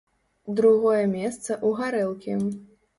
Другое 0.59 1.03
месца 1.13 1.51
ў 1.67 1.85
гарэлкі. 1.85 2.45